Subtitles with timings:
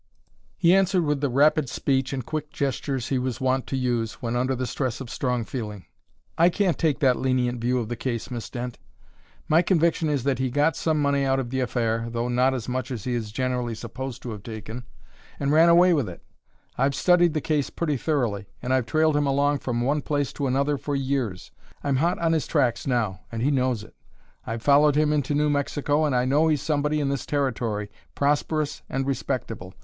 [0.57, 4.35] He answered with the rapid speech and quick gestures he was wont to use when
[4.35, 5.85] under the stress of strong feeling.
[6.39, 8.79] "I can't take that lenient view of the case, Miss Dent.
[9.47, 12.67] My conviction is that he got some money out of the affair, though not as
[12.67, 14.85] much as he is generally supposed to have taken,
[15.39, 16.23] and ran away with it.
[16.79, 20.47] I've studied the case pretty thoroughly, and I've trailed him along from one place to
[20.47, 21.51] another for years.
[21.83, 23.93] I'm hot on his tracks now; and he knows it.
[24.47, 28.81] I've followed him into New Mexico, and I know he's somebody in this Territory, prosperous
[28.89, 29.75] and respectable.